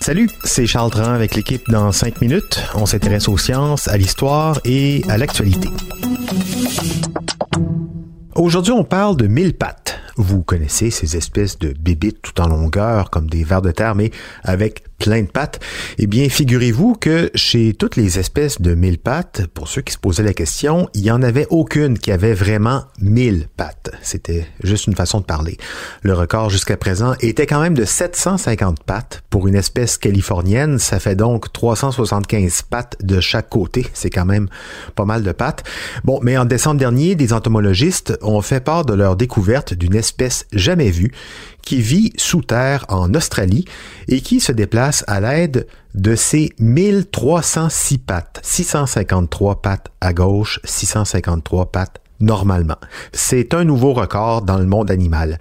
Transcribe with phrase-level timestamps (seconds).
[0.00, 2.60] Salut, c'est Charles Dran avec l'équipe dans 5 minutes.
[2.74, 5.68] On s'intéresse aux sciences, à l'histoire et à l'actualité.
[8.34, 9.99] Aujourd'hui, on parle de mille pattes.
[10.16, 14.10] Vous connaissez ces espèces de bébites tout en longueur, comme des vers de terre, mais
[14.42, 15.58] avec plein de pattes,
[15.98, 19.98] eh bien, figurez-vous que chez toutes les espèces de mille pattes, pour ceux qui se
[19.98, 23.90] posaient la question, il n'y en avait aucune qui avait vraiment mille pattes.
[24.02, 25.56] C'était juste une façon de parler.
[26.02, 29.22] Le record jusqu'à présent était quand même de 750 pattes.
[29.30, 33.86] Pour une espèce californienne, ça fait donc 375 pattes de chaque côté.
[33.94, 34.48] C'est quand même
[34.94, 35.64] pas mal de pattes.
[36.04, 40.46] Bon, mais en décembre dernier, des entomologistes ont fait part de leur découverte d'une espèce
[40.52, 41.12] jamais vue
[41.62, 43.64] qui vit sous terre en Australie
[44.08, 51.70] et qui se déplace à l'aide de ses 1306 pattes, 653 pattes à gauche, 653
[51.70, 52.76] pattes normalement.
[53.12, 55.38] C'est un nouveau record dans le monde animal.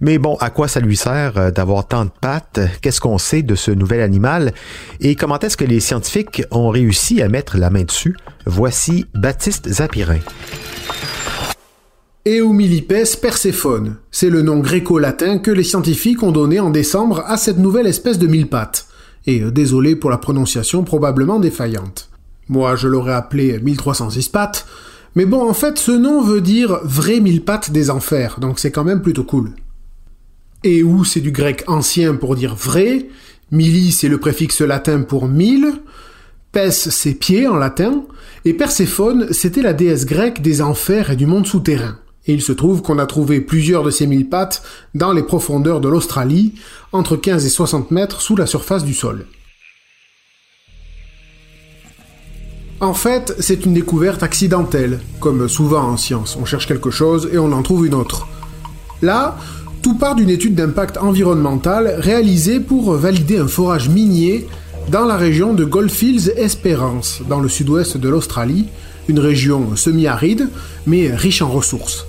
[0.00, 2.60] Mais bon, à quoi ça lui sert euh, d'avoir tant de pattes?
[2.80, 4.52] Qu'est-ce qu'on sait de ce nouvel animal?
[5.00, 8.16] Et comment est-ce que les scientifiques ont réussi à mettre la main dessus?
[8.46, 10.20] Voici Baptiste Zapirin.
[12.26, 17.56] Eumillipes perséphone, c'est le nom gréco-latin que les scientifiques ont donné en décembre à cette
[17.56, 18.88] nouvelle espèce de mille pattes.
[19.26, 22.10] Et euh, désolé pour la prononciation probablement défaillante.
[22.50, 24.66] Moi, je l'aurais appelé 1306 pattes,
[25.14, 28.70] mais bon, en fait, ce nom veut dire vrai mille pattes des enfers, donc c'est
[28.70, 29.52] quand même plutôt cool.
[30.62, 33.06] Eu, c'est du grec ancien pour dire vrai,
[33.50, 35.72] milli, c'est le préfixe latin pour mille,
[36.52, 38.02] pes, c'est pied en latin,
[38.44, 41.96] et Perséphone, c'était la déesse grecque des enfers et du monde souterrain.
[42.26, 44.62] Et il se trouve qu'on a trouvé plusieurs de ces mille pattes
[44.94, 46.54] dans les profondeurs de l'Australie,
[46.92, 49.26] entre 15 et 60 mètres sous la surface du sol.
[52.80, 57.38] En fait, c'est une découverte accidentelle, comme souvent en science, on cherche quelque chose et
[57.38, 58.26] on en trouve une autre.
[59.02, 59.36] Là,
[59.82, 64.46] tout part d'une étude d'impact environnemental réalisée pour valider un forage minier
[64.88, 68.66] dans la région de Goldfields Esperance, dans le sud-ouest de l'Australie,
[69.08, 70.48] une région semi-aride,
[70.86, 72.06] mais riche en ressources.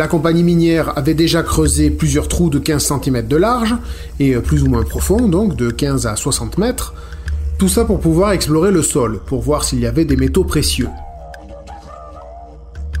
[0.00, 3.76] La compagnie minière avait déjà creusé plusieurs trous de 15 cm de large,
[4.18, 6.94] et plus ou moins profonds, donc de 15 à 60 mètres,
[7.58, 10.88] tout ça pour pouvoir explorer le sol, pour voir s'il y avait des métaux précieux.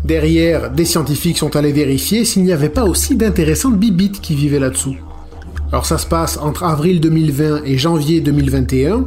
[0.04, 4.60] Derrière, des scientifiques sont allés vérifier s'il n'y avait pas aussi d'intéressantes bibites qui vivaient
[4.60, 4.96] là-dessous.
[5.72, 9.06] Alors ça se passe entre avril 2020 et janvier 2021.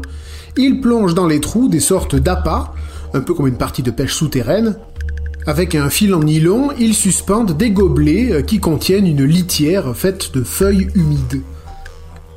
[0.57, 2.71] Ils plongent dans les trous des sortes d'appâts,
[3.13, 4.77] un peu comme une partie de pêche souterraine,
[5.45, 10.33] avec un fil en nylon, ils suspendent des gobelets euh, qui contiennent une litière faite
[10.33, 11.41] de feuilles humides.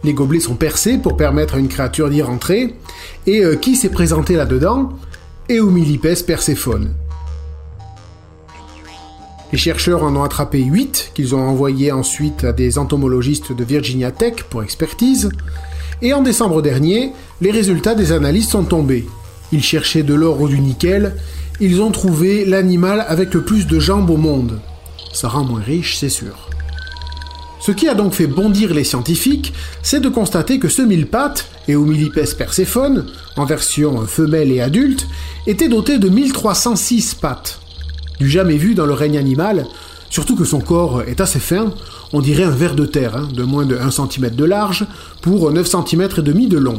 [0.05, 2.75] Les gobelets sont percés pour permettre à une créature d'y rentrer,
[3.27, 4.91] et euh, qui s'est présenté là-dedans?
[5.51, 6.95] Eumillipes perséphone.
[9.53, 14.11] Les chercheurs en ont attrapé 8, qu'ils ont envoyés ensuite à des entomologistes de Virginia
[14.11, 15.31] Tech pour expertise,
[16.03, 19.07] et en décembre dernier, les résultats des analyses sont tombés.
[19.53, 21.15] Ils cherchaient de l'or ou du nickel,
[21.61, 24.61] ils ont trouvé l'animal avec le plus de jambes au monde.
[25.13, 26.51] Ça rend moins riche, c'est sûr.
[27.61, 29.53] Ce qui a donc fait bondir les scientifiques,
[29.83, 33.07] c'est de constater que ce mille pattes, Eumillipes perséphone,
[33.37, 35.09] en version femelle et adulte,
[35.47, 37.59] était doté de 1306 pattes.
[38.21, 39.67] Du jamais vu dans le règne animal,
[40.11, 41.73] surtout que son corps est assez fin,
[42.13, 44.87] on dirait un ver de terre, hein, de moins de 1 cm de large,
[45.23, 46.79] pour 9 cm et demi de long.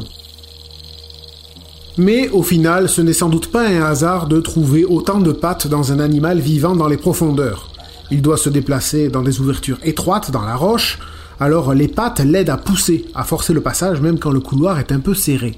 [1.97, 5.67] Mais au final, ce n'est sans doute pas un hasard de trouver autant de pattes
[5.67, 7.71] dans un animal vivant dans les profondeurs.
[8.11, 10.99] Il doit se déplacer dans des ouvertures étroites dans la roche,
[11.39, 14.91] alors les pattes l'aident à pousser, à forcer le passage même quand le couloir est
[14.91, 15.55] un peu serré.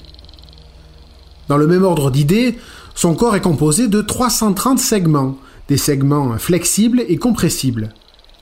[1.49, 2.57] Dans le même ordre d'idées,
[2.95, 5.37] son corps est composé de 330 segments,
[5.67, 7.89] des segments flexibles et compressibles.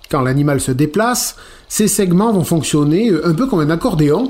[0.10, 1.36] Quand l'animal se déplace,
[1.68, 4.30] ces segments vont fonctionner un peu comme un accordéon,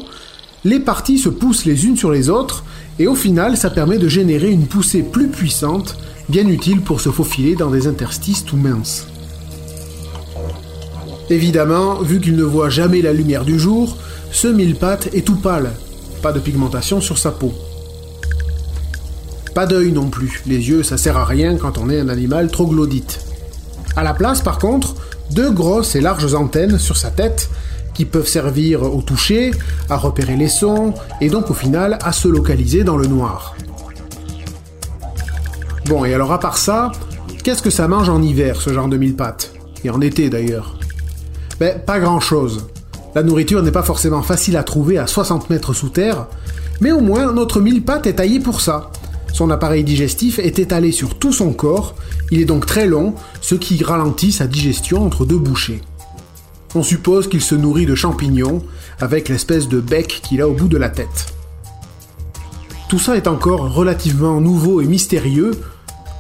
[0.64, 2.64] les parties se poussent les unes sur les autres,
[3.00, 5.98] et au final, ça permet de générer une poussée plus puissante,
[6.30, 9.08] bien utile pour se faufiler dans des interstices tout minces.
[11.30, 13.98] Évidemment, vu qu'il ne voit jamais la lumière du jour,
[14.32, 15.72] ce mille pattes est tout pâle,
[16.22, 17.54] pas de pigmentation sur sa peau.
[19.54, 22.50] Pas d'œil non plus, les yeux ça sert à rien quand on est un animal
[22.50, 23.20] troglodyte.
[23.96, 24.96] À la place, par contre,
[25.32, 27.50] deux grosses et larges antennes sur sa tête
[27.98, 29.50] qui peuvent servir au toucher,
[29.90, 33.56] à repérer les sons et donc au final à se localiser dans le noir.
[35.88, 36.92] Bon, et alors à part ça,
[37.44, 39.52] qu'est-ce que ça mange en hiver ce genre de mille pattes?
[39.84, 40.78] Et en été d'ailleurs
[41.60, 42.68] Ben, pas grand chose.
[43.16, 46.28] La nourriture n'est pas forcément facile à trouver à 60 mètres sous terre,
[46.82, 48.92] mais au moins notre mille pattes est taillé pour ça.
[49.34, 51.96] Son appareil digestif est étalé sur tout son corps,
[52.30, 55.82] il est donc très long, ce qui ralentit sa digestion entre deux bouchées.
[56.76, 58.62] On suppose qu'il se nourrit de champignons,
[59.00, 61.34] avec l'espèce de bec qu'il a au bout de la tête.
[62.90, 65.52] Tout ça est encore relativement nouveau et mystérieux.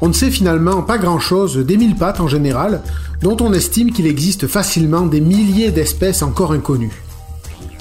[0.01, 2.81] On ne sait finalement pas grand-chose des mille pattes en général,
[3.21, 7.03] dont on estime qu'il existe facilement des milliers d'espèces encore inconnues.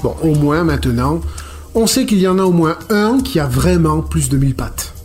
[0.02, 1.20] Bon, au moins maintenant,
[1.74, 4.54] on sait qu'il y en a au moins un qui a vraiment plus de mille
[4.54, 4.95] pattes.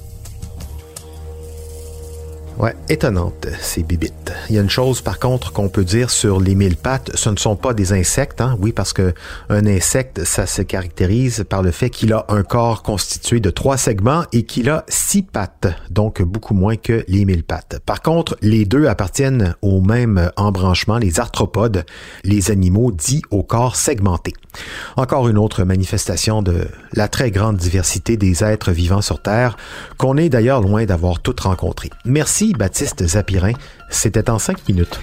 [2.62, 4.32] Ouais, étonnante, ces bibites.
[4.48, 7.32] Il y a une chose, par contre, qu'on peut dire sur les mille pattes, ce
[7.32, 8.56] ne sont pas des insectes, hein?
[8.60, 9.16] Oui, parce que
[9.50, 13.78] un insecte, ça se caractérise par le fait qu'il a un corps constitué de trois
[13.78, 17.80] segments et qu'il a six pattes, donc beaucoup moins que les mille pattes.
[17.84, 21.84] Par contre, les deux appartiennent au même embranchement, les arthropodes,
[22.24, 24.34] les animaux dits au corps segmenté.
[24.98, 29.58] Encore une autre manifestation de la très grande diversité des êtres vivants sur Terre,
[29.98, 31.90] qu'on est d'ailleurs loin d'avoir toutes rencontrées.
[32.06, 33.54] Merci Baptiste Zapirin,
[33.90, 35.00] c'était en cinq minutes.